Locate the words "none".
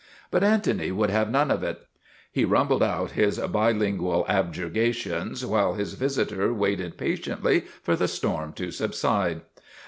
1.29-1.51